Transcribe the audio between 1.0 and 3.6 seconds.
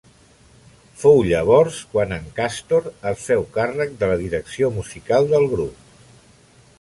Fou llavors quan en Càstor es féu